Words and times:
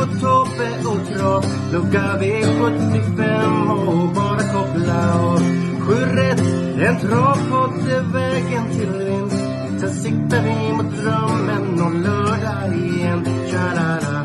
Marco, 0.00 0.20
Tobbe 0.20 0.70
och 0.88 1.06
Trav 1.08 1.44
Lucka 1.72 2.18
V75 2.20 3.70
och 3.86 4.14
bara 4.14 4.38
koppla 4.38 5.20
av. 5.20 5.38
Sju 5.80 5.94
rätt, 5.94 6.40
en 6.88 7.00
travpodd 7.00 7.88
är 7.88 8.12
vägen 8.12 8.70
till 8.70 9.04
vinst. 9.04 9.44
Sen 9.80 9.90
siktar 9.90 10.42
vi 10.42 10.72
mot 10.72 10.96
drömmen 10.96 11.80
om 11.82 12.02
lördag 12.02 12.76
igen. 12.76 13.24
Tja-la-la. 13.24 14.24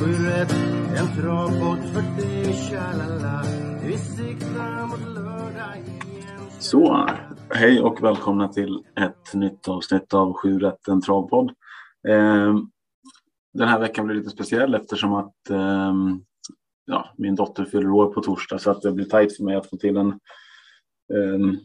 Sju 0.00 0.26
rätt, 0.26 0.54
en 0.96 1.22
travpodd 1.22 1.78
för 1.92 2.22
dig 2.22 2.52
Tja-la-la. 2.52 3.42
Vi 3.86 3.98
siktar 3.98 4.86
mot 4.86 5.14
lördag 5.14 5.76
igen. 5.76 6.40
Så, 6.58 7.06
hej 7.50 7.80
och 7.80 8.02
välkomna 8.02 8.48
till 8.48 8.82
ett 9.00 9.34
nytt 9.34 9.68
avsnitt 9.68 10.14
av 10.14 10.32
Sju 10.32 10.58
rätt, 10.58 10.88
en 10.88 11.00
travpodd. 11.00 11.50
Eh, 12.08 12.54
den 13.54 13.68
här 13.68 13.78
veckan 13.80 14.06
blir 14.06 14.16
lite 14.16 14.30
speciell 14.30 14.74
eftersom 14.74 15.14
att 15.14 15.50
eh, 15.50 15.94
ja, 16.84 17.14
min 17.16 17.34
dotter 17.34 17.64
fyller 17.64 17.90
år 17.90 18.06
på 18.06 18.20
torsdag 18.20 18.58
så 18.58 18.70
att 18.70 18.82
det 18.82 18.92
blir 18.92 19.04
tajt 19.04 19.36
för 19.36 19.44
mig 19.44 19.56
att 19.56 19.70
få 19.70 19.76
till 19.76 19.96
en 19.96 20.08
eh, 21.14 21.58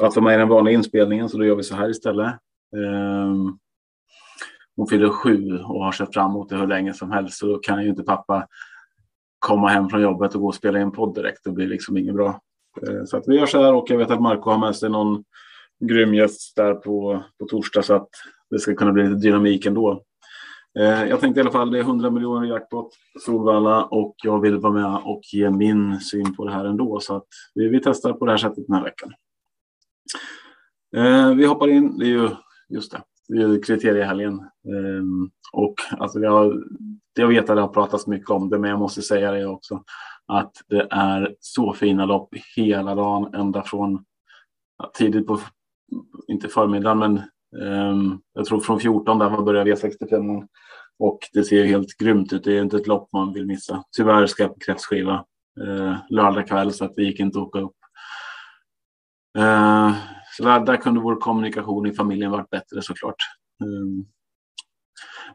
att 0.00 0.14
få 0.14 0.20
med 0.20 0.38
den 0.38 0.48
vanliga 0.48 0.74
inspelningen 0.74 1.28
så 1.28 1.38
då 1.38 1.44
gör 1.44 1.56
vi 1.56 1.62
så 1.62 1.74
här 1.74 1.90
istället. 1.90 2.26
Eh, 2.76 3.34
hon 4.76 4.86
fyller 4.86 5.08
sju 5.08 5.58
och 5.58 5.84
har 5.84 5.92
sett 5.92 6.14
fram 6.14 6.30
emot 6.30 6.48
det 6.48 6.56
hur 6.56 6.66
länge 6.66 6.92
som 6.92 7.10
helst 7.10 7.38
så 7.38 7.46
då 7.46 7.58
kan 7.58 7.82
ju 7.82 7.88
inte 7.88 8.02
pappa 8.02 8.46
komma 9.38 9.68
hem 9.68 9.88
från 9.88 10.02
jobbet 10.02 10.34
och 10.34 10.40
gå 10.40 10.46
och 10.46 10.54
spela 10.54 10.80
in 10.80 10.92
podd 10.92 11.14
direkt. 11.14 11.44
Det 11.44 11.50
blir 11.50 11.66
liksom 11.66 11.96
inget 11.96 12.14
bra. 12.14 12.40
Eh, 12.88 13.04
Så 13.04 13.16
att 13.16 13.24
vi 13.26 13.36
gör 13.36 13.46
så 13.46 13.62
här 13.62 13.74
och 13.74 13.90
jag 13.90 13.98
vet 13.98 14.10
att 14.10 14.22
Marco 14.22 14.50
har 14.50 14.58
med 14.58 14.76
sig 14.76 14.90
någon 14.90 15.24
grym 15.84 16.14
gäst 16.14 16.56
där 16.56 16.74
på, 16.74 17.22
på 17.38 17.46
torsdag 17.46 17.82
så 17.82 17.94
att 17.94 18.08
det 18.50 18.58
ska 18.58 18.74
kunna 18.74 18.92
bli 18.92 19.02
lite 19.02 19.20
dynamik 19.20 19.66
ändå. 19.66 20.02
Eh, 20.78 21.04
Jag 21.08 21.20
tänkte 21.20 21.40
i 21.40 21.42
alla 21.42 21.50
fall 21.50 21.70
det 21.70 21.78
är 21.78 21.82
100 21.82 22.10
miljoner 22.10 22.46
jackpot 22.46 22.94
Solvalla 23.20 23.84
och 23.84 24.14
jag 24.22 24.40
vill 24.40 24.56
vara 24.58 24.72
med 24.72 25.00
och 25.04 25.20
ge 25.32 25.50
min 25.50 26.00
syn 26.00 26.34
på 26.34 26.44
det 26.44 26.52
här 26.52 26.64
ändå 26.64 27.00
så 27.00 27.16
att 27.16 27.26
vi, 27.54 27.68
vi 27.68 27.80
testar 27.80 28.12
på 28.12 28.24
det 28.26 28.32
här 28.32 28.38
sättet 28.38 28.66
den 28.66 28.76
här 28.76 28.84
veckan. 28.84 29.12
Eh, 30.96 31.34
Vi 31.34 31.46
hoppar 31.46 31.68
in, 31.68 31.98
det 31.98 32.04
är 32.04 32.08
ju 32.08 32.30
just 32.68 32.92
det, 32.92 33.02
det 33.28 33.42
är 33.42 33.48
ju 33.48 33.60
kriteriehelgen 33.60 34.34
ehm, 34.68 35.30
och 35.52 35.74
alltså 35.98 36.18
jag, 36.20 36.62
jag 37.14 37.28
vet 37.28 37.50
att 37.50 37.56
det 37.56 37.60
har 37.62 37.68
pratats 37.68 38.06
mycket 38.06 38.30
om 38.30 38.50
det 38.50 38.58
men 38.58 38.70
jag 38.70 38.78
måste 38.78 39.02
säga 39.02 39.32
det 39.32 39.46
också 39.46 39.82
att 40.26 40.52
det 40.68 40.86
är 40.90 41.36
så 41.40 41.72
fina 41.72 42.06
lopp 42.06 42.34
hela 42.56 42.94
dagen 42.94 43.34
ända 43.34 43.62
från 43.62 44.04
ja, 44.78 44.90
tidigt 44.94 45.26
på, 45.26 45.38
inte 46.26 46.48
förmiddagen 46.48 46.98
men 46.98 47.22
Ehm, 47.62 48.18
jag 48.32 48.44
tror 48.44 48.60
från 48.60 48.80
14 48.80 49.18
där 49.18 49.30
man 49.30 49.44
börjar 49.44 49.64
V65 49.64 50.48
och 50.98 51.18
det 51.32 51.44
ser 51.44 51.64
helt 51.64 51.98
grymt 51.98 52.32
ut. 52.32 52.44
Det 52.44 52.58
är 52.58 52.62
inte 52.62 52.76
ett 52.76 52.86
lopp 52.86 53.12
man 53.12 53.32
vill 53.32 53.46
missa. 53.46 53.84
Tyvärr 53.96 54.26
ska 54.26 54.42
jag 54.42 54.54
på 54.54 54.60
kräftskiva 54.60 55.24
eh, 55.60 55.96
lördag 56.08 56.48
kväll 56.48 56.72
så 56.72 56.84
att 56.84 56.94
det 56.94 57.02
gick 57.02 57.20
inte 57.20 57.38
att 57.38 57.46
åka 57.46 57.60
upp. 57.60 57.76
Ehm, 59.38 59.92
så 60.36 60.44
där, 60.44 60.60
där 60.60 60.76
kunde 60.76 61.00
vår 61.00 61.16
kommunikation 61.16 61.86
i 61.86 61.92
familjen 61.92 62.30
varit 62.30 62.50
bättre 62.50 62.82
såklart. 62.82 63.16
Ehm, 63.62 64.04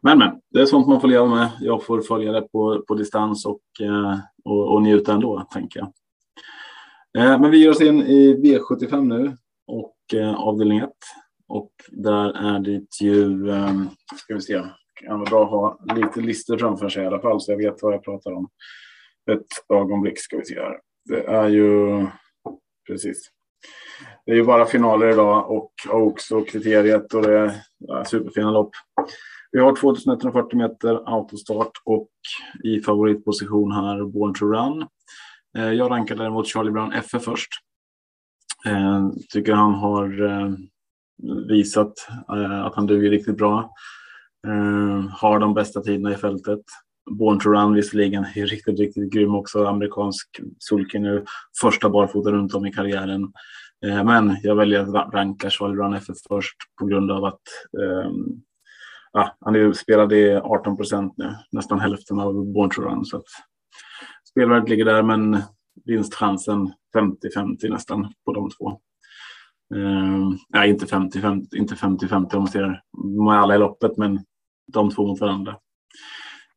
men, 0.02 0.18
men, 0.18 0.42
det 0.50 0.62
är 0.62 0.66
sånt 0.66 0.88
man 0.88 1.02
får 1.02 1.08
leva 1.08 1.26
med. 1.26 1.50
Jag 1.60 1.86
får 1.86 2.02
följa 2.02 2.32
det 2.32 2.42
på, 2.42 2.84
på 2.88 2.96
distans 2.96 3.46
och, 3.46 3.62
eh, 3.82 4.20
och, 4.46 4.74
och 4.74 4.82
njuta 4.82 5.14
ändå, 5.14 5.48
tänker 5.52 5.80
jag. 5.80 5.94
Men 7.14 7.52
vi 7.52 7.58
ger 7.58 7.70
oss 7.70 7.82
in 7.82 8.02
i 8.02 8.36
V75 8.36 9.06
nu 9.06 9.38
och 9.68 9.96
eh, 10.14 10.36
avdelning 10.36 10.80
1. 10.80 10.90
Och 11.50 11.72
där 11.88 12.54
är 12.56 12.60
det 12.60 13.02
ju, 13.02 13.52
ehm, 13.52 13.90
ska 14.16 14.34
vi 14.34 14.42
se, 14.42 14.58
det 14.58 15.06
kan 15.06 15.20
vara 15.20 15.30
bra 15.30 15.44
att 15.44 15.50
ha 15.50 15.96
lite 15.96 16.22
listor 16.22 16.58
framför 16.58 16.90
sig 16.90 17.04
i 17.04 17.08
alla 17.08 17.22
fall 17.22 17.42
så 17.42 17.52
jag 17.52 17.58
vet 17.58 17.82
vad 17.82 17.94
jag 17.94 18.04
pratar 18.04 18.32
om. 18.32 18.50
Ett 19.32 19.76
ögonblick 19.80 20.20
ska 20.20 20.38
vi 20.38 20.46
se 20.46 20.56
här. 20.56 20.80
Det 21.06 21.26
är 21.26 21.48
ju, 21.48 22.08
precis. 22.88 23.32
Det 24.26 24.32
är 24.32 24.36
ju 24.36 24.44
bara 24.44 24.66
finaler 24.66 25.10
idag 25.10 25.52
och 25.52 25.74
också 25.92 26.42
kriteriet 26.42 27.14
och 27.14 27.22
det 27.22 27.40
är 27.40 28.04
superfina 28.04 28.52
lopp. 28.52 28.72
Vi 29.52 29.60
har 29.60 29.76
2140 29.76 30.58
meter 30.58 31.16
autostart 31.16 31.72
och 31.86 32.10
i 32.64 32.82
favoritposition 32.82 33.72
här 33.72 34.06
Born 34.06 34.34
to 34.34 34.46
Run. 34.46 34.88
Eh, 35.58 35.74
jag 35.74 35.92
rankar 35.92 36.16
däremot 36.16 36.48
Charlie 36.48 36.72
Brown 36.72 36.94
FF 36.94 37.24
först. 37.24 37.50
Eh, 38.66 39.10
tycker 39.30 39.54
han 39.54 39.74
har 39.74 40.22
eh, 40.22 40.52
visat 41.50 41.94
eh, 42.30 42.66
att 42.66 42.76
han 42.76 42.88
duger 42.88 43.10
riktigt 43.10 43.38
bra. 43.38 43.74
Eh, 44.48 45.10
Har 45.10 45.40
de 45.40 45.54
bästa 45.54 45.82
tiderna 45.82 46.14
i 46.14 46.16
fältet. 46.16 46.62
Born 47.12 47.40
to 47.40 47.50
Run 47.50 47.74
visserligen 47.74 48.26
är 48.36 48.46
riktigt, 48.46 48.80
riktigt 48.80 49.14
grym 49.14 49.36
också. 49.36 49.66
Amerikansk 49.66 50.42
sulky 50.60 51.00
nu. 51.00 51.26
Första 51.62 51.90
barfota 51.90 52.32
runt 52.32 52.54
om 52.54 52.66
i 52.66 52.72
karriären. 52.74 53.34
Eh, 53.86 54.04
Men 54.04 54.38
jag 54.44 54.56
väljer 54.56 54.98
att 54.98 55.14
ranka 55.14 55.50
Charlie 55.50 55.76
Run 55.76 55.94
FF 55.94 56.18
först 56.30 56.58
på 56.80 56.86
grund 56.86 57.12
av 57.12 57.26
att 57.26 57.42
ehm, 57.82 58.42
ja, 59.14 59.38
han 59.40 59.56
är 59.56 59.74
spelad 59.74 60.14
i 60.14 60.36
18 60.36 60.78
procent 60.78 61.14
nu, 61.18 61.36
nästan 61.52 61.80
hälften 61.80 62.20
av 62.20 62.34
Born 62.54 62.70
to 62.70 62.82
Run. 62.82 63.06
Så 63.06 63.18
att 63.18 63.26
spelvärdet 64.30 64.70
ligger 64.70 64.86
där, 64.86 65.04
men 65.04 65.38
vinstchansen 65.86 66.72
50-50 66.96 67.70
nästan 67.70 68.14
på 68.26 68.34
de 68.34 68.50
två. 68.50 68.80
Uh, 69.76 70.30
nej, 70.50 70.70
inte 70.70 70.86
50-50, 70.86 71.56
inte 71.56 71.76
50-50 71.76 72.36
om 72.36 72.40
man 72.42 72.48
ser 72.48 72.82
de 73.18 73.28
är 73.28 73.38
alla 73.38 73.56
i 73.56 73.58
loppet, 73.58 73.98
men 73.98 74.20
de 74.74 74.92
två 74.92 75.08
mot 75.08 75.22
varandra. 75.22 75.56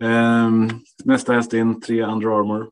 Uh, 0.04 0.68
nästa 1.04 1.32
häst 1.32 1.52
in, 1.52 1.80
tre 1.80 2.04
Under 2.04 2.38
Armour. 2.38 2.70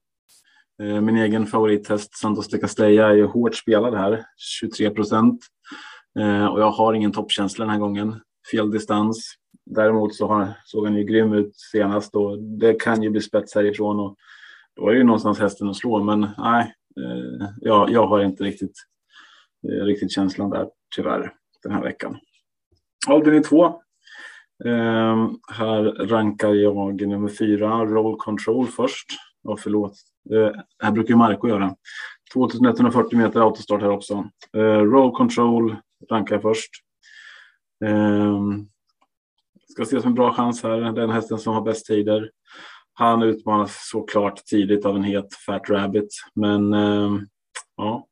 Uh, 0.82 1.00
min 1.00 1.16
egen 1.16 1.46
favorithäst 1.46 2.18
Santos 2.18 2.48
de 2.48 2.58
Castella 2.58 3.08
är 3.08 3.14
ju 3.14 3.26
hårt 3.26 3.54
spelad 3.54 3.94
här, 3.94 4.24
23 4.60 4.90
procent. 4.90 5.40
Och 6.52 6.60
jag 6.60 6.70
har 6.70 6.94
ingen 6.94 7.12
toppkänsla 7.12 7.64
den 7.64 7.72
här 7.72 7.80
gången. 7.80 8.20
Fel 8.52 8.70
distans. 8.70 9.34
Däremot 9.66 10.14
så 10.14 10.26
har, 10.26 10.48
såg 10.64 10.86
han 10.86 10.96
ju 10.96 11.04
grym 11.04 11.32
ut 11.32 11.56
senast 11.56 12.16
och 12.16 12.42
det 12.42 12.74
kan 12.74 13.02
ju 13.02 13.10
bli 13.10 13.20
spets 13.20 13.54
härifrån 13.54 14.00
och 14.00 14.16
då 14.76 14.88
är 14.88 14.92
det 14.92 14.98
ju 14.98 15.04
någonstans 15.04 15.38
hästen 15.38 15.68
att 15.68 15.76
slå. 15.76 16.02
Men 16.02 16.20
nej, 16.38 16.74
eh, 17.00 17.48
jag, 17.60 17.90
jag 17.90 18.06
har 18.06 18.20
inte 18.20 18.44
riktigt, 18.44 18.72
Eh, 19.68 19.84
riktigt 19.84 20.12
känslan 20.12 20.50
där 20.50 20.68
tyvärr 20.96 21.32
den 21.62 21.72
här 21.72 21.82
veckan. 21.82 22.16
Avdelning 23.08 23.42
två. 23.42 23.64
Eh, 24.64 25.30
här 25.52 26.06
rankar 26.06 26.54
jag 26.54 27.06
nummer 27.06 27.28
fyra, 27.28 27.84
Roll 27.84 28.16
Control 28.16 28.66
först. 28.66 29.06
Ja, 29.42 29.56
förlåt. 29.56 29.92
Eh, 30.32 30.60
här 30.82 30.92
brukar 30.92 31.08
ju 31.08 31.16
Marco 31.16 31.48
göra. 31.48 31.76
2140 32.32 33.18
meter 33.18 33.40
autostart 33.40 33.82
här 33.82 33.90
också. 33.90 34.28
Eh, 34.56 34.60
roll 34.60 35.12
Control 35.12 35.76
rankar 36.10 36.34
jag 36.34 36.42
först. 36.42 36.70
Eh, 37.84 38.38
ska 39.68 39.82
ses 39.82 40.02
som 40.02 40.08
en 40.08 40.14
bra 40.14 40.32
chans 40.32 40.62
här. 40.62 40.92
Den 40.92 41.10
hästen 41.10 41.38
som 41.38 41.54
har 41.54 41.62
bäst 41.62 41.86
tider. 41.86 42.30
Han 42.92 43.22
utmanas 43.22 43.88
såklart 43.90 44.44
tidigt 44.44 44.86
av 44.86 44.96
en 44.96 45.04
het 45.04 45.34
Fat 45.46 45.70
Rabbit. 45.70 46.08
Men 46.34 46.74
eh, 46.74 47.10
ja. 47.76 48.06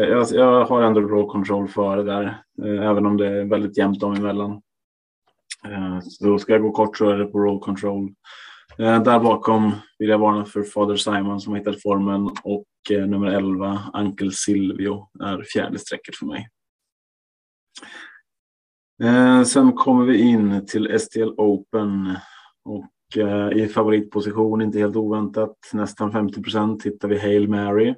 Eh, 0.00 0.04
jag, 0.04 0.26
jag 0.30 0.64
har 0.64 0.82
ändå 0.82 1.00
roll 1.00 1.30
control 1.30 1.68
före 1.68 2.02
där. 2.02 2.24
Eh, 2.62 2.88
även 2.88 3.06
om 3.06 3.16
det 3.16 3.28
är 3.28 3.44
väldigt 3.44 3.78
jämnt 3.78 4.00
dem 4.00 4.14
emellan. 4.14 4.62
Eh, 5.66 6.00
så 6.00 6.38
ska 6.38 6.52
jag 6.52 6.62
gå 6.62 6.70
kort 6.70 6.96
så 6.96 7.10
är 7.10 7.18
det 7.18 7.24
på 7.24 7.38
roll 7.38 7.60
control. 7.60 8.14
Där 8.76 9.20
bakom 9.20 9.72
vill 9.98 10.08
jag 10.08 10.18
varna 10.18 10.44
för 10.44 10.62
Father 10.62 10.96
Simon 10.96 11.40
som 11.40 11.52
har 11.52 11.58
hittat 11.58 11.82
formen 11.82 12.30
och 12.42 12.64
nummer 12.90 13.26
11, 13.26 13.80
Uncle 13.94 14.30
Silvio, 14.30 15.08
är 15.20 15.42
fjärde 15.42 15.78
strecket 15.78 16.16
för 16.16 16.26
mig. 16.26 16.48
Sen 19.46 19.72
kommer 19.72 20.04
vi 20.04 20.18
in 20.18 20.66
till 20.66 21.00
STL 21.00 21.30
Open 21.36 22.16
och 22.64 23.16
i 23.54 23.68
favoritposition, 23.68 24.62
inte 24.62 24.78
helt 24.78 24.96
oväntat, 24.96 25.56
nästan 25.72 26.12
50 26.12 26.42
procent 26.42 26.86
hittar 26.86 27.08
vi 27.08 27.18
Hail 27.18 27.48
Mary. 27.48 27.94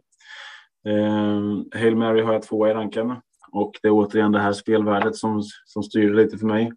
Eh, 0.88 1.80
Hail 1.80 1.96
Mary 1.96 2.22
har 2.22 2.32
jag 2.32 2.42
tvåa 2.42 2.70
i 2.70 2.74
ranken 2.74 3.14
och 3.52 3.72
det 3.82 3.88
är 3.88 3.92
återigen 3.92 4.32
det 4.32 4.40
här 4.40 4.52
spelvärdet 4.52 5.16
som, 5.16 5.42
som 5.64 5.82
styr 5.82 6.14
lite 6.14 6.38
för 6.38 6.46
mig. 6.46 6.72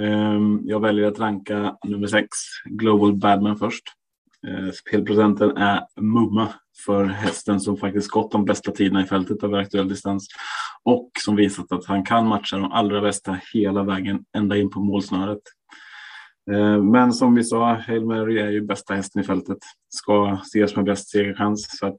Ehm, 0.00 0.60
jag 0.64 0.80
väljer 0.80 1.06
att 1.06 1.18
ranka 1.18 1.76
nummer 1.84 2.06
sex, 2.06 2.28
Global 2.64 3.16
Badman 3.16 3.56
först. 3.56 3.84
Ehm, 4.48 4.72
spelprocenten 4.72 5.56
är 5.56 5.82
mumma 6.00 6.48
för 6.86 7.04
hästen 7.04 7.60
som 7.60 7.76
faktiskt 7.76 8.10
gått 8.10 8.32
de 8.32 8.44
bästa 8.44 8.72
tiderna 8.72 9.02
i 9.02 9.06
fältet 9.06 9.42
över 9.42 9.58
aktuell 9.58 9.88
distans 9.88 10.28
och 10.84 11.10
som 11.24 11.36
visat 11.36 11.72
att 11.72 11.86
han 11.86 12.04
kan 12.04 12.28
matcha 12.28 12.56
de 12.56 12.72
allra 12.72 13.00
bästa 13.00 13.38
hela 13.54 13.82
vägen 13.82 14.24
ända 14.36 14.56
in 14.56 14.70
på 14.70 14.80
målsnöret. 14.80 15.42
Ehm, 16.52 16.90
men 16.90 17.12
som 17.12 17.34
vi 17.34 17.44
sa, 17.44 17.74
Hail 17.74 18.06
Mary 18.06 18.38
är 18.38 18.50
ju 18.50 18.60
bästa 18.60 18.94
hästen 18.94 19.22
i 19.22 19.24
fältet. 19.24 19.58
Ska 19.88 20.38
ses 20.42 20.76
med 20.76 20.84
bäst 20.84 21.10
segerchans. 21.10 21.78
Så 21.78 21.86
att, 21.86 21.98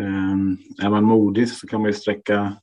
Ehm, 0.00 0.58
är 0.82 0.90
man 0.90 1.04
modig 1.04 1.48
så 1.48 1.66
kan 1.66 1.80
man 1.80 1.90
ju 1.90 1.94
sträcka 1.94 2.56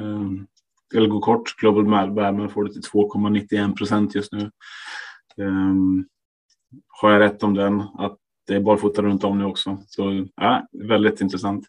ehm, 0.00 0.46
eller 0.94 1.08
gå 1.08 1.20
kort. 1.20 1.56
Global 1.56 1.86
Madman 1.86 2.50
får 2.50 2.64
det 2.64 2.72
till 2.72 2.82
2,91 2.82 3.76
procent 3.76 4.14
just 4.14 4.32
nu. 4.32 4.50
Ehm, 5.40 6.04
har 6.88 7.12
jag 7.12 7.20
rätt 7.20 7.42
om 7.42 7.54
den, 7.54 7.80
att 7.80 8.18
det 8.46 8.54
är 8.54 8.60
barfota 8.60 9.02
runt 9.02 9.24
om 9.24 9.38
nu 9.38 9.44
också. 9.44 9.78
Så 9.86 10.26
ja, 10.36 10.66
väldigt 10.72 11.20
intressant. 11.20 11.66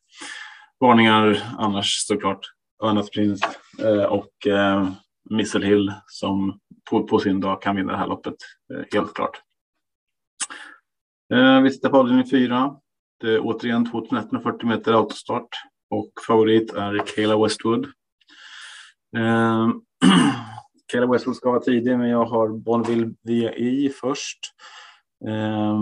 Varningar 0.80 1.44
annars 1.58 2.08
såklart. 2.08 2.40
Örnas 2.84 3.10
Prins 3.10 3.42
eh, 3.80 4.04
och 4.04 4.32
Missile 5.30 5.66
Hill 5.66 5.94
som 6.08 6.60
på, 6.90 7.04
på, 7.04 7.20
sin 7.20 7.40
dag 7.40 7.62
kan 7.62 7.76
vinna 7.76 7.92
det 7.92 7.98
här 7.98 8.08
loppet. 8.08 8.36
Eh, 8.74 8.86
helt 8.94 9.14
klart. 9.14 9.42
Vi 11.64 11.72
tittar 11.72 11.90
på 11.90 11.98
avdelning 11.98 12.30
fyra. 12.30 12.81
Det 13.22 13.34
är 13.34 13.40
återigen 13.40 13.92
2140 13.92 14.68
meter 14.68 14.94
autostart 14.94 15.50
och 15.90 16.12
favorit 16.28 16.74
är 16.74 17.06
Kayla 17.16 17.44
Westwood 17.44 17.88
Eh, 19.18 19.70
Kayla 20.92 21.08
Westwood 21.08 21.36
ska 21.36 21.50
vara 21.50 21.62
tidig, 21.62 21.98
men 21.98 22.10
jag 22.10 22.26
har 22.26 22.50
Bonneville 22.50 23.14
VI 23.24 23.90
först. 24.02 24.40
Eh, 25.28 25.80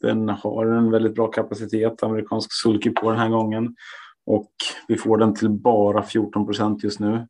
den 0.00 0.28
har 0.28 0.66
en 0.66 0.90
väldigt 0.90 1.14
bra 1.14 1.26
kapacitet, 1.26 2.02
amerikansk 2.02 2.52
sulky 2.52 2.90
på 2.90 3.10
den 3.10 3.20
här 3.20 3.28
gången. 3.28 3.74
Och 4.26 4.52
vi 4.88 4.96
får 4.96 5.18
den 5.18 5.34
till 5.34 5.50
bara 5.50 6.02
14 6.02 6.46
procent 6.46 6.84
just 6.84 7.00
nu. 7.00 7.26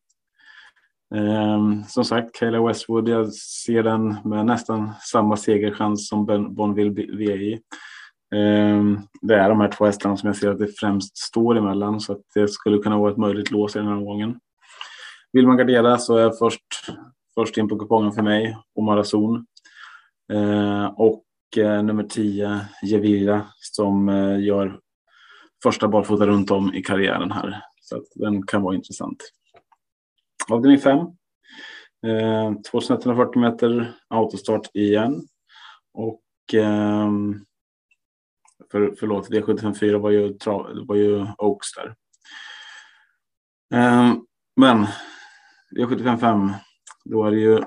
Eh, 1.14 1.87
som 1.88 2.05
sagt, 2.05 2.35
Kayla 2.35 2.67
Westwood, 2.67 3.08
jag 3.08 3.32
ser 3.32 3.82
den 3.82 4.17
med 4.25 4.47
nästan 4.47 4.93
samma 5.00 5.37
segerchans 5.37 6.08
som 6.08 6.26
Bonneville 6.55 7.17
VI. 7.17 7.61
Ehm, 8.34 8.98
det 9.20 9.34
är 9.34 9.48
de 9.48 9.60
här 9.60 9.68
två 9.68 9.84
hästarna 9.84 10.16
som 10.16 10.26
jag 10.26 10.36
ser 10.36 10.50
att 10.50 10.58
det 10.58 10.78
främst 10.80 11.16
står 11.16 11.58
emellan 11.58 12.00
så 12.00 12.12
att 12.12 12.22
det 12.34 12.48
skulle 12.48 12.78
kunna 12.78 12.98
vara 12.98 13.12
ett 13.12 13.18
möjligt 13.18 13.50
lås 13.50 13.76
i 13.76 13.78
den 13.78 13.88
här 13.88 13.96
omgången. 13.96 14.40
Vill 15.32 15.46
man 15.46 15.56
gardera 15.56 15.98
så 15.98 16.16
är 16.16 16.30
först, 16.30 16.64
först 17.34 17.56
in 17.56 17.68
på 17.68 17.78
kupongen 17.78 18.12
för 18.12 18.22
mig 18.22 18.56
Omar 18.74 18.96
Azon. 18.96 19.46
Ehm, 20.32 20.88
och 20.96 21.24
eh, 21.56 21.82
nummer 21.82 22.04
10 22.04 22.60
Gevira 22.82 23.46
som 23.56 24.08
eh, 24.08 24.40
gör 24.40 24.80
första 25.62 25.88
barfota 25.88 26.26
runt 26.26 26.50
om 26.50 26.74
i 26.74 26.82
karriären 26.82 27.32
här. 27.32 27.62
Så 27.80 27.96
att 27.96 28.06
den 28.14 28.46
kan 28.46 28.62
vara 28.62 28.74
intressant. 28.74 29.16
Avdelning 30.50 30.78
5. 30.78 30.98
Eh, 32.06 32.52
2140 32.70 33.40
meter 33.40 33.92
autostart 34.08 34.70
igen. 34.74 35.22
Och 35.94 36.54
eh, 36.54 37.10
för, 38.72 38.94
förlåt, 38.99 39.31
D754 39.31 39.99
var 39.99 40.11
ju, 40.11 40.38
var 40.87 40.96
ju 40.96 41.26
Oaks 41.38 41.69
där. 41.75 41.94
Eh, 43.75 44.14
men 44.56 44.87
D755, 45.76 46.52
då 47.05 47.25
är 47.25 47.31
det 47.31 47.40
ju 47.40 47.61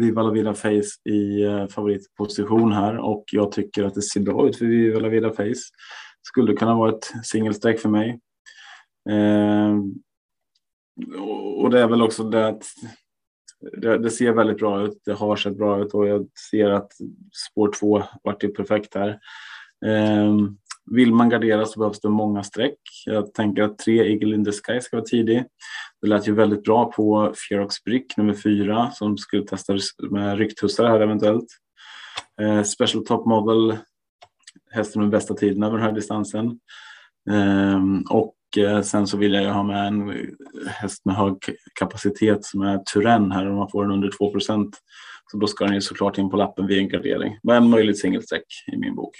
Viva 0.00 0.22
La 0.22 0.30
Vida 0.30 0.54
Face 0.54 1.10
i 1.10 1.42
eh, 1.42 1.66
favoritposition 1.66 2.72
här 2.72 2.98
och 2.98 3.24
jag 3.32 3.52
tycker 3.52 3.84
att 3.84 3.94
det 3.94 4.02
ser 4.02 4.20
bra 4.20 4.48
ut 4.48 4.56
för 4.56 4.64
Viva 4.64 5.00
La 5.00 5.08
Vida 5.08 5.30
Face. 5.30 5.62
Skulle 6.22 6.56
kunna 6.56 6.74
vara 6.74 6.90
ett 6.90 7.12
singelstreck 7.24 7.80
för 7.80 7.88
mig. 7.88 8.20
Eh, 9.10 9.78
och 11.56 11.70
det 11.70 11.80
är 11.80 11.88
väl 11.88 12.02
också 12.02 12.24
det 12.24 12.48
att 12.48 12.64
det, 13.72 13.98
det, 13.98 14.10
ser 14.10 14.32
väldigt 14.32 14.58
bra 14.58 14.82
ut. 14.82 15.00
Det 15.04 15.12
har 15.12 15.36
sett 15.36 15.56
bra 15.56 15.82
ut 15.82 15.94
och 15.94 16.08
jag 16.08 16.28
ser 16.50 16.70
att 16.70 16.92
spår 17.50 17.72
två 17.80 18.02
vart 18.22 18.44
ju 18.44 18.48
perfekt 18.48 18.94
här. 18.94 19.18
Eh, 19.86 20.36
vill 20.90 21.14
man 21.14 21.28
gardera 21.28 21.66
så 21.66 21.80
behövs 21.80 22.00
det 22.00 22.08
många 22.08 22.42
streck. 22.42 22.78
Jag 23.06 23.34
tänker 23.34 23.62
att 23.62 23.78
tre 23.78 24.12
Eagle 24.12 24.34
in 24.34 24.44
the 24.44 24.52
Sky 24.52 24.80
ska 24.80 24.96
vara 24.96 25.04
tidig. 25.04 25.44
Det 26.02 26.08
lät 26.08 26.28
ju 26.28 26.34
väldigt 26.34 26.64
bra 26.64 26.92
på 26.92 27.34
Ferox 27.48 27.84
Brick 27.84 28.16
nummer 28.16 28.34
fyra 28.34 28.90
som 28.90 29.18
skulle 29.18 29.46
testas 29.46 29.82
med 30.10 30.38
rycktussar 30.38 30.88
här 30.88 31.00
eventuellt. 31.00 31.46
Eh, 32.40 32.62
Special 32.62 33.06
Top 33.06 33.26
Model, 33.26 33.78
hästen 34.70 35.02
med 35.02 35.10
bästa 35.10 35.34
tiden 35.34 35.62
över 35.62 35.76
den 35.76 35.86
här 35.86 35.92
distansen. 35.92 36.58
Ehm, 37.30 37.96
eh, 37.96 38.16
och 38.16 38.34
sen 38.84 39.06
så 39.06 39.16
vill 39.16 39.32
jag 39.32 39.42
ju 39.42 39.48
ha 39.48 39.62
med 39.62 39.86
en 39.86 40.10
eh, 40.10 40.16
häst 40.66 41.04
med 41.04 41.16
hög 41.16 41.36
kapacitet 41.74 42.44
som 42.44 42.62
är 42.62 42.78
Turen 42.78 43.32
här 43.32 43.50
om 43.50 43.56
man 43.56 43.70
får 43.70 43.82
den 43.82 43.92
under 43.92 44.10
2% 44.10 44.72
Så 45.30 45.36
då 45.36 45.46
ska 45.46 45.64
den 45.64 45.74
ju 45.74 45.80
såklart 45.80 46.18
in 46.18 46.30
på 46.30 46.36
lappen 46.36 46.66
vid 46.66 46.78
en 46.78 46.88
gardering. 46.88 47.38
Men 47.42 47.70
möjligt 47.70 48.00
singelsträck 48.00 48.44
i 48.72 48.76
min 48.76 48.94
bok. 48.94 49.14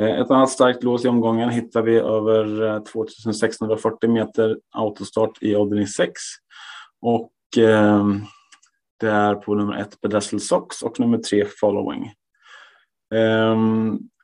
Eh, 0.00 0.20
ett 0.20 0.30
annat 0.30 0.50
starkt 0.50 0.82
lås 0.82 1.04
i 1.04 1.08
omgången 1.08 1.50
hittar 1.50 1.82
vi 1.82 1.96
över 1.96 2.62
eh, 2.62 2.82
2640 2.82 4.10
meter 4.10 4.58
autostart 4.70 5.42
i 5.42 5.54
avdelning 5.54 5.86
6. 5.86 6.12
Och 7.00 7.32
eh, 7.58 8.06
det 9.00 9.10
är 9.10 9.34
på 9.34 9.54
nummer 9.54 9.76
ett 9.76 10.00
Bedazzle 10.00 10.40
Sox 10.40 10.82
och 10.82 11.00
nummer 11.00 11.18
tre 11.18 11.44
Following. 11.60 12.12
Eh, 13.14 13.56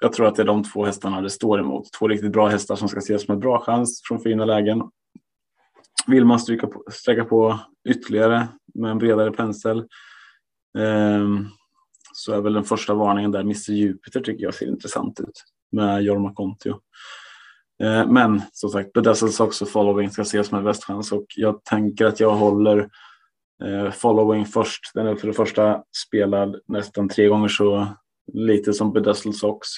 jag 0.00 0.12
tror 0.12 0.26
att 0.26 0.34
det 0.34 0.43
är 0.43 0.46
de 0.46 0.64
två 0.64 0.84
hästarna 0.84 1.20
det 1.20 1.31
står 1.31 1.61
emot. 1.61 1.93
Två 1.99 2.08
riktigt 2.08 2.32
bra 2.32 2.49
hästar 2.49 2.76
som 2.76 2.88
ska 2.88 2.99
ses 2.99 3.28
med 3.28 3.38
bra 3.38 3.61
chans 3.61 4.02
från 4.05 4.20
fina 4.20 4.44
lägen. 4.44 4.82
Vill 6.06 6.25
man 6.25 6.40
stryka 6.40 6.67
på, 6.67 6.84
sträcka 6.90 7.25
på 7.25 7.58
ytterligare 7.88 8.48
med 8.74 8.91
en 8.91 8.98
bredare 8.98 9.32
pensel 9.32 9.79
eh, 10.79 11.29
så 12.12 12.32
är 12.32 12.41
väl 12.41 12.53
den 12.53 12.65
första 12.65 12.94
varningen 12.94 13.31
där 13.31 13.41
Mr 13.41 13.70
Jupiter 13.70 14.20
tycker 14.20 14.44
jag 14.44 14.55
ser 14.55 14.67
intressant 14.67 15.20
ut 15.20 15.44
med 15.72 16.03
Jorma 16.03 16.34
Kontio. 16.34 16.81
Eh, 17.82 18.06
men 18.06 18.43
som 18.53 18.70
sagt, 18.70 18.93
Bedessels 18.93 19.41
också 19.41 19.67
following 19.67 20.10
ska 20.10 20.22
ses 20.22 20.53
med 20.53 20.62
västchans 20.62 21.12
och 21.12 21.27
jag 21.36 21.65
tänker 21.65 22.05
att 22.05 22.20
jag 22.20 22.31
håller 22.31 22.89
eh, 23.65 23.91
following 23.91 24.46
först. 24.46 24.81
Den 24.94 25.06
är 25.06 25.15
för 25.15 25.27
det 25.27 25.32
första 25.32 25.82
spelad 26.06 26.60
nästan 26.69 27.08
tre 27.08 27.29
gånger 27.29 27.48
så 27.48 27.86
lite 28.32 28.72
som 28.72 28.93
Bedazzle 28.93 29.32
Sox 29.32 29.69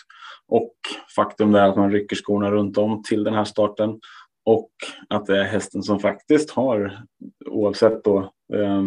och 0.49 0.75
faktum 1.17 1.55
är 1.55 1.69
att 1.69 1.77
man 1.77 1.91
rycker 1.91 2.17
skorna 2.17 2.51
runt 2.51 2.79
om 2.79 3.03
till 3.03 3.25
den 3.25 3.35
här 3.35 3.45
starten 3.45 4.01
och 4.45 4.71
att 5.09 5.27
det 5.27 5.41
är 5.41 5.45
hästen 5.45 5.83
som 5.83 6.01
faktiskt 6.01 6.51
har, 6.51 7.03
oavsett 7.47 8.05
då 8.05 8.19
eh, 8.55 8.83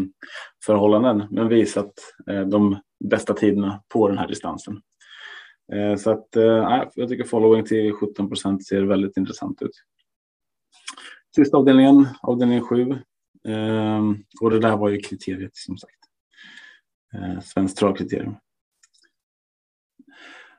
förhållanden, 0.65 1.27
men 1.31 1.47
visat 1.47 1.93
eh, 2.29 2.41
de 2.41 2.77
bästa 3.09 3.33
tiderna 3.33 3.83
på 3.93 4.07
den 4.07 4.17
här 4.17 4.27
distansen. 4.27 4.81
Eh, 5.73 5.95
så 5.95 6.11
att 6.11 6.35
eh, 6.35 6.83
jag 6.95 7.09
tycker 7.09 7.23
following 7.23 7.65
till 7.65 7.93
17 7.93 8.29
procent 8.29 8.67
ser 8.67 8.83
väldigt 8.83 9.17
intressant 9.17 9.61
ut. 9.61 9.71
Sista 11.35 11.57
avdelningen, 11.57 12.07
avdelning 12.21 12.61
7. 12.61 12.91
Eh, 13.47 14.03
och 14.41 14.51
det 14.51 14.59
där 14.59 14.77
var 14.77 14.89
ju 14.89 14.99
kriteriet 14.99 15.55
som 15.55 15.77
sagt. 15.77 15.99
Eh, 17.13 17.41
Svenskt 17.41 17.77
travkriterium. 17.77 18.35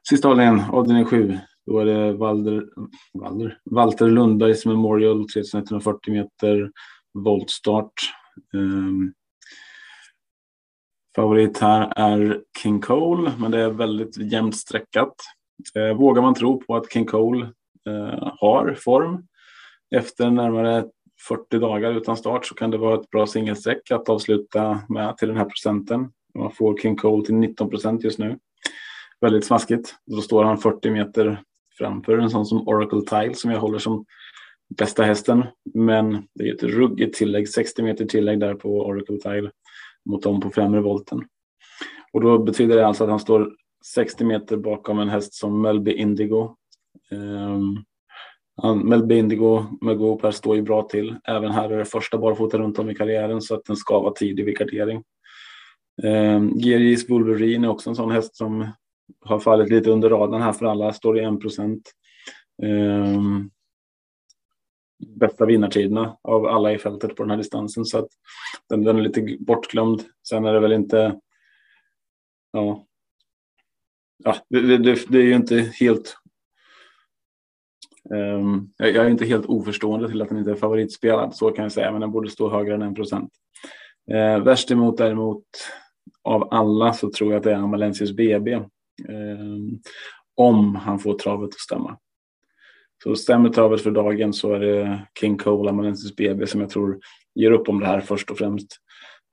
Sista 0.08 0.28
avdelningen, 0.28 0.70
avdelning 0.70 1.04
7. 1.04 1.38
Då 1.66 1.78
är 1.78 1.84
det 1.84 2.12
Valder, 2.12 2.66
Valder, 3.12 3.58
Walter 3.64 4.08
Lundbergs 4.08 4.66
Memorial 4.66 5.28
3140 5.28 6.12
meter 6.14 6.70
voltstart. 7.14 7.92
Um, 8.52 9.14
Favorit 11.16 11.58
här 11.58 11.92
är 11.96 12.40
King 12.62 12.80
Cole, 12.80 13.32
men 13.38 13.50
det 13.50 13.60
är 13.60 13.70
väldigt 13.70 14.16
jämnt 14.32 14.56
streckat. 14.56 15.14
Eh, 15.74 15.96
vågar 15.96 16.22
man 16.22 16.34
tro 16.34 16.60
på 16.60 16.76
att 16.76 16.92
King 16.92 17.06
Cole 17.06 17.46
eh, 17.86 18.32
har 18.40 18.74
form 18.74 19.26
efter 19.96 20.30
närmare 20.30 20.84
40 21.28 21.58
dagar 21.58 21.92
utan 21.92 22.16
start 22.16 22.46
så 22.46 22.54
kan 22.54 22.70
det 22.70 22.78
vara 22.78 23.00
ett 23.00 23.10
bra 23.10 23.26
singelsträck 23.26 23.90
att 23.90 24.08
avsluta 24.08 24.80
med 24.88 25.16
till 25.16 25.28
den 25.28 25.36
här 25.36 25.44
procenten. 25.44 26.10
Man 26.38 26.50
får 26.50 26.78
King 26.78 26.96
Cole 26.96 27.26
till 27.26 27.34
19 27.34 27.70
procent 27.70 28.04
just 28.04 28.18
nu. 28.18 28.38
Väldigt 29.20 29.44
smaskigt. 29.44 29.94
Då 30.06 30.20
står 30.20 30.44
han 30.44 30.58
40 30.58 30.90
meter 30.90 31.42
framför 31.78 32.18
en 32.18 32.30
sån 32.30 32.46
som 32.46 32.68
Oracle 32.68 33.00
Tile 33.00 33.34
som 33.34 33.50
jag 33.50 33.60
håller 33.60 33.78
som 33.78 34.04
bästa 34.78 35.02
hästen. 35.02 35.44
Men 35.74 36.28
det 36.34 36.48
är 36.48 36.54
ett 36.54 36.62
ruggigt 36.62 37.16
tillägg, 37.18 37.48
60 37.48 37.82
meter 37.82 38.04
tillägg 38.04 38.40
där 38.40 38.54
på 38.54 38.86
Oracle 38.86 39.18
Tile 39.18 39.50
mot 40.06 40.22
dem 40.22 40.40
på 40.40 40.50
främre 40.50 40.80
volten. 40.80 41.22
Och 42.12 42.20
då 42.20 42.38
betyder 42.38 42.76
det 42.76 42.86
alltså 42.86 43.04
att 43.04 43.10
han 43.10 43.20
står 43.20 43.52
60 43.94 44.24
meter 44.24 44.56
bakom 44.56 44.98
en 44.98 45.08
häst 45.08 45.34
som 45.34 45.62
Melby 45.62 45.92
Indigo. 45.92 46.56
Um, 47.10 47.84
Melby 48.84 49.18
Indigo 49.18 49.64
med 49.80 49.98
Gopar 49.98 50.30
står 50.30 50.56
ju 50.56 50.62
bra 50.62 50.82
till. 50.82 51.16
Även 51.24 51.50
här 51.50 51.70
är 51.70 51.78
det 51.78 51.84
första 51.84 52.18
barfota 52.18 52.58
runt 52.58 52.78
om 52.78 52.90
i 52.90 52.94
karriären 52.94 53.40
så 53.40 53.54
att 53.54 53.64
den 53.64 53.76
ska 53.76 54.00
vara 54.00 54.12
tidig 54.12 54.44
vid 54.44 54.58
gardering. 54.58 55.02
Eh, 56.02 56.40
GRJs 56.40 57.10
Wolverine 57.10 57.66
är 57.66 57.70
också 57.70 57.90
en 57.90 57.96
sån 57.96 58.10
häst 58.10 58.36
som 58.36 58.68
har 59.24 59.38
fallit 59.38 59.70
lite 59.70 59.90
under 59.90 60.10
radarn 60.10 60.42
här 60.42 60.52
för 60.52 60.66
alla. 60.66 60.92
Står 60.92 61.18
i 61.18 61.24
1 61.24 61.40
procent. 61.40 61.92
Eh, 62.62 63.20
bästa 65.16 65.46
vinnartiderna 65.46 66.16
av 66.22 66.46
alla 66.46 66.72
i 66.72 66.78
fältet 66.78 67.16
på 67.16 67.22
den 67.22 67.30
här 67.30 67.36
distansen 67.36 67.84
så 67.84 67.98
att 67.98 68.08
den, 68.68 68.84
den 68.84 68.96
är 68.96 69.02
lite 69.02 69.36
bortglömd. 69.40 70.02
Sen 70.28 70.44
är 70.44 70.52
det 70.52 70.60
väl 70.60 70.72
inte. 70.72 71.20
Ja, 72.52 72.86
ja 74.24 74.36
det, 74.48 74.78
det, 74.78 75.08
det 75.08 75.18
är 75.18 75.22
ju 75.22 75.34
inte 75.34 75.72
helt 75.80 76.16
Um, 78.10 78.72
jag 78.76 78.96
är 78.96 79.10
inte 79.10 79.24
helt 79.24 79.46
oförstående 79.46 80.08
till 80.08 80.22
att 80.22 80.28
den 80.28 80.38
inte 80.38 80.50
är 80.50 80.54
favoritspelad, 80.54 81.34
så 81.34 81.50
kan 81.50 81.62
jag 81.62 81.72
säga, 81.72 81.92
men 81.92 82.00
den 82.00 82.12
borde 82.12 82.30
stå 82.30 82.50
högre 82.50 82.74
än 82.74 82.82
en 82.82 82.94
procent. 82.94 83.32
Uh, 84.12 84.44
värst 84.44 84.70
emot 84.70 84.98
däremot 84.98 85.44
av 86.22 86.48
alla 86.50 86.92
så 86.92 87.10
tror 87.10 87.32
jag 87.32 87.38
att 87.38 87.44
det 87.44 87.52
är 87.52 87.56
Amalensius 87.56 88.12
BB. 88.12 88.54
Um, 88.54 88.64
ehm, 89.08 89.80
om 90.36 90.74
han 90.74 90.98
får 90.98 91.14
travet 91.14 91.48
att 91.48 91.60
stämma. 91.60 91.98
Så 93.02 93.16
stämmer 93.16 93.48
travet 93.48 93.80
för 93.80 93.90
dagen 93.90 94.32
så 94.32 94.52
är 94.52 94.60
det 94.60 95.06
King 95.20 95.38
Cole, 95.38 95.70
Amalensis 95.70 96.16
BB 96.16 96.46
som 96.46 96.60
jag 96.60 96.70
tror 96.70 96.98
ger 97.34 97.50
upp 97.50 97.68
om 97.68 97.80
det 97.80 97.86
här 97.86 98.00
först 98.00 98.30
och 98.30 98.38
främst. 98.38 98.76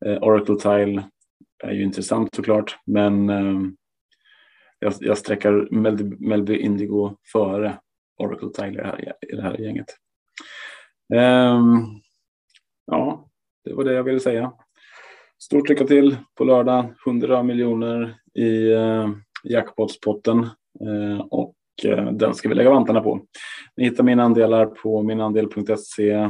Eh, 0.06 0.24
Oracle 0.24 0.56
Tile 0.56 1.04
är 1.64 1.72
ju 1.72 1.84
intressant 1.84 2.36
såklart, 2.36 2.78
men 2.86 3.30
eh, 3.30 3.62
jag, 4.80 4.94
jag 5.00 5.18
sträcker 5.18 5.68
Melby, 5.72 6.28
Melby 6.28 6.58
Indigo 6.58 7.18
före 7.32 7.78
Oracle 8.18 8.50
Tile 8.50 8.84
här, 8.84 9.14
i 9.32 9.36
det 9.36 9.42
här 9.42 9.58
gänget. 9.58 9.98
Um, 11.14 12.02
ja, 12.86 13.30
det 13.64 13.74
var 13.74 13.84
det 13.84 13.94
jag 13.94 14.04
ville 14.04 14.20
säga. 14.20 14.54
Stort 15.44 15.70
lycka 15.70 15.88
till 15.88 16.18
på 16.36 16.44
lördag. 16.44 16.94
100 17.06 17.44
miljoner 17.44 18.16
i 18.34 18.72
eh, 18.72 18.80
uh, 18.80 19.10
jackpotspotten 19.44 20.50
uh, 20.86 21.20
och 21.20 21.56
Eh, 21.84 22.12
den 22.12 22.34
ska 22.34 22.50
vi 22.50 22.56
lägga 22.56 22.70
vantarna 22.70 23.02
på. 23.02 23.22
Ni 23.78 23.84
hittar 23.84 24.04
mina 24.04 24.24
andelar 24.24 24.66
på 24.66 25.04
minandel.se. 25.04 26.30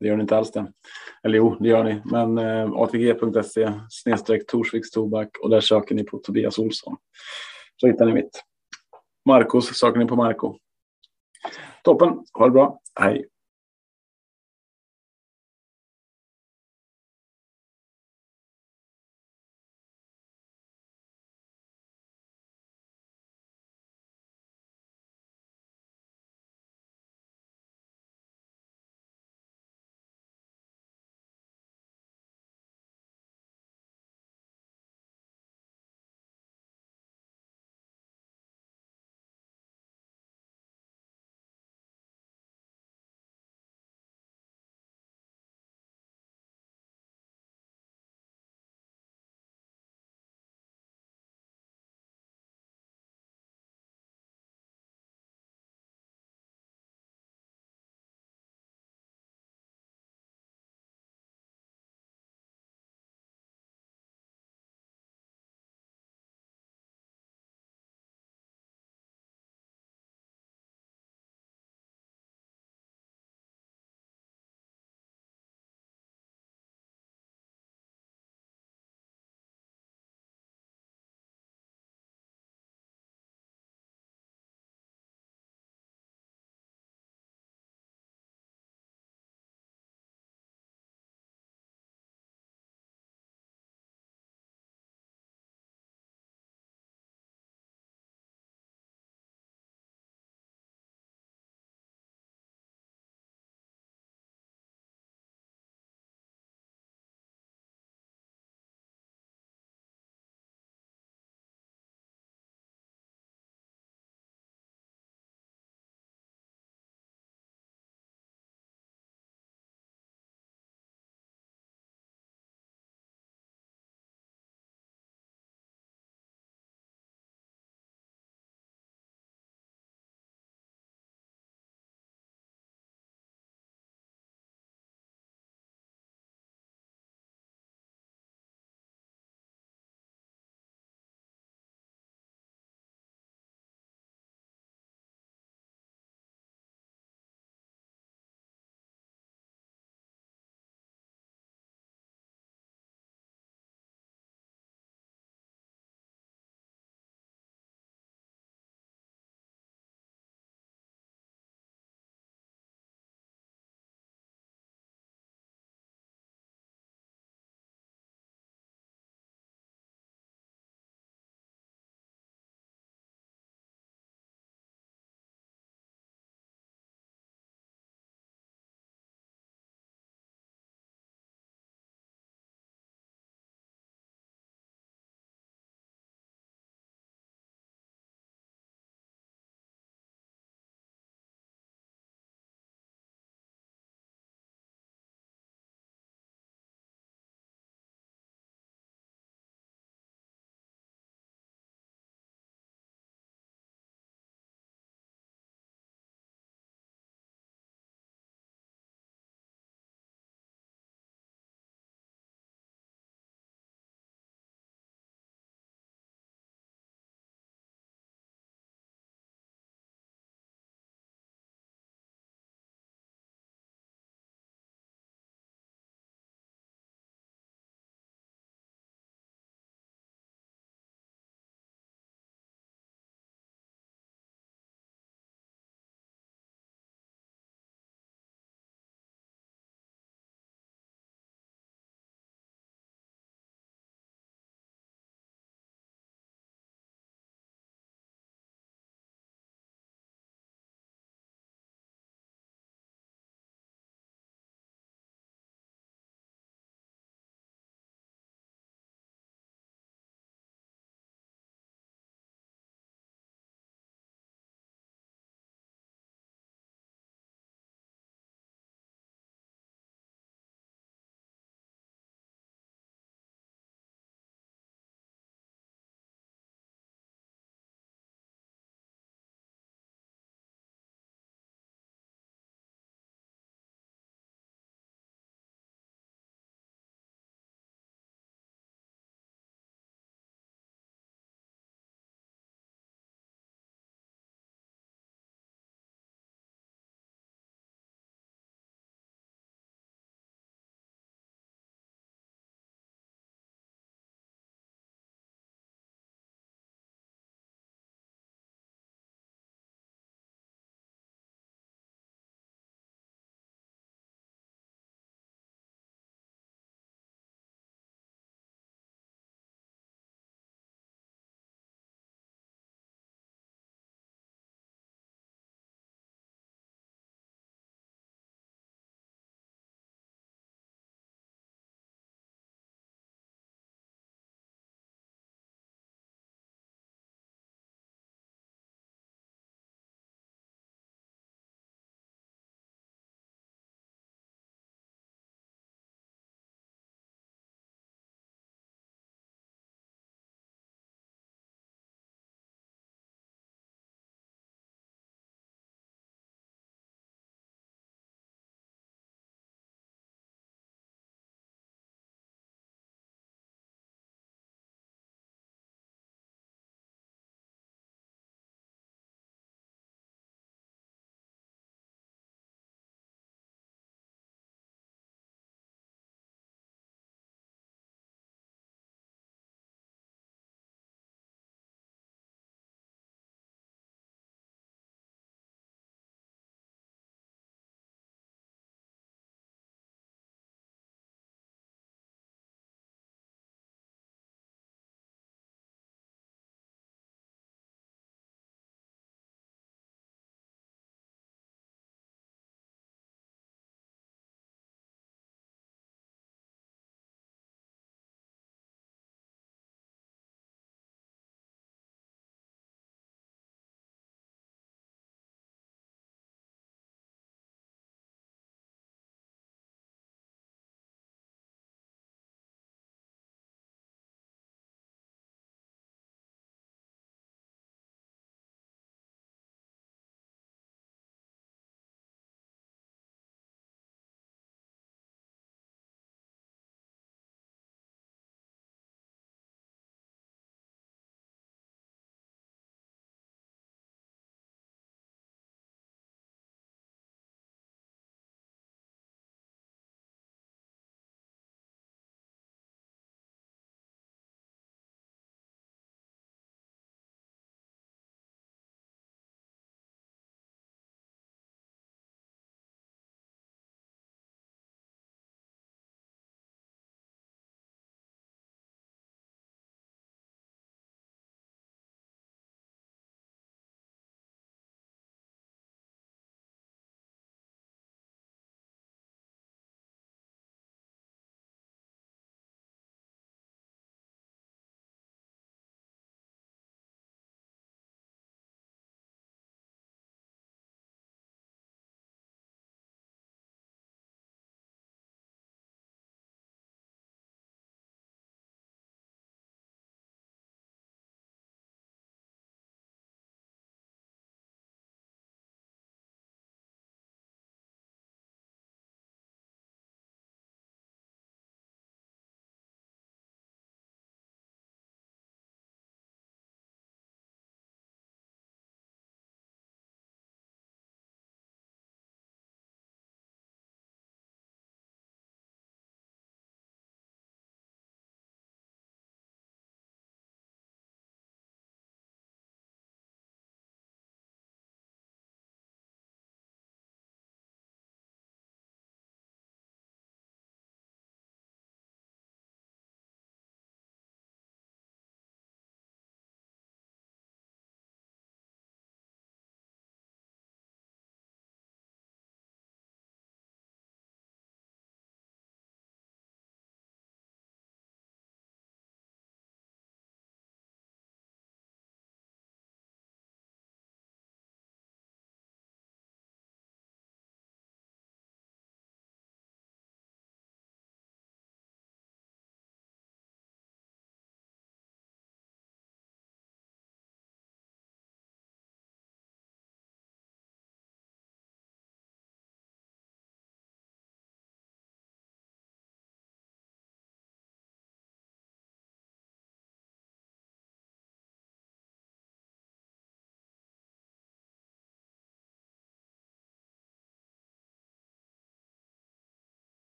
Det 0.00 0.06
gör 0.06 0.16
ni 0.16 0.22
inte 0.22 0.36
alls 0.36 0.50
det. 0.50 0.72
Eller 1.22 1.38
jo, 1.38 1.56
det 1.60 1.68
gör 1.68 1.84
ni. 1.84 2.00
Men 2.04 2.38
eh, 2.38 2.72
atg.se 2.72 3.72
snedstreck 3.90 4.46
Torsviks 4.46 4.90
tobak 4.90 5.28
och 5.42 5.50
där 5.50 5.60
söker 5.60 5.94
ni 5.94 6.04
på 6.04 6.18
Tobias 6.18 6.58
Olsson. 6.58 6.96
Så 7.80 7.86
hittar 7.86 8.06
ni 8.06 8.12
mitt. 8.12 8.42
Marcos 9.24 9.78
söker 9.78 9.98
ni 9.98 10.06
på 10.06 10.16
Marco. 10.16 10.56
Toppen, 11.84 12.24
ha 12.32 12.44
det 12.44 12.50
bra. 12.50 12.80
Hej. 13.00 13.26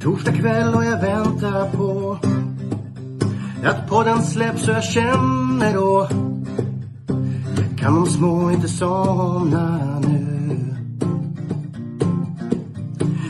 Torsdag 0.00 0.32
kväll 0.32 0.74
och 0.74 0.84
jag 0.84 1.00
väntar 1.00 1.70
på 1.70 2.18
att 3.64 3.88
podden 3.88 4.22
släpps 4.22 4.68
och 4.68 4.74
jag 4.74 4.84
känner 4.84 5.74
då 5.74 6.08
kan 7.80 7.94
de 7.94 8.06
små 8.06 8.50
inte 8.50 8.68
somna 8.68 9.98
nu. 10.00 10.76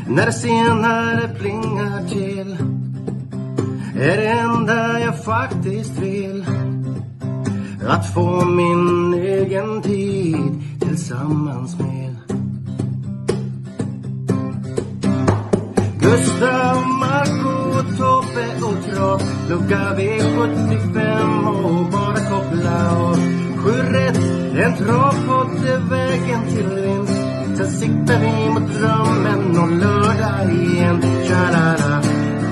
När 0.09 0.27
det 0.27 0.33
senare 0.33 1.29
plingar 1.39 2.09
till 2.09 2.57
är 4.01 4.17
det 4.17 4.29
enda 4.29 5.01
jag 5.01 5.25
faktiskt 5.25 5.99
vill. 5.99 6.45
Att 7.89 8.15
få 8.15 8.45
min 8.45 9.15
egen 9.15 9.83
tid 9.83 10.63
tillsammans 10.81 11.79
med. 11.79 12.17
Gustav, 16.01 16.77
Marco, 17.01 17.83
Tobbe 17.99 18.47
och 18.63 18.95
Trav 18.95 19.23
Lucka 19.49 19.95
V75 19.97 21.49
och 21.65 21.91
bara 21.93 22.31
koppla 22.31 22.97
av. 22.97 23.17
Sju 23.57 23.71
rätt, 23.71 24.40
en 24.59 24.77
travpodd 24.77 25.65
är 25.67 25.91
vägen 25.91 26.47
till 26.49 26.69
vinst. 26.69 27.21
Sen 27.57 27.71
siktar 27.71 28.21
vi 28.21 28.51
mot 28.51 28.73
drömmen 28.73 29.59
och 29.59 29.71
lördag 29.71 30.53
igen. 30.53 31.03
Tja-la-la. 31.29 32.03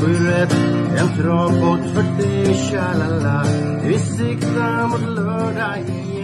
Sju 0.01 0.27
rätt, 0.27 0.57
en 0.99 1.23
travpodd 1.23 1.81
för 1.95 2.23
dig 2.23 2.55
Tja-la-la. 2.55 3.45
Vi 3.85 3.99
siktar 3.99 4.87
mot 4.87 5.17
lördag 5.17 5.79
igen. 5.79 6.18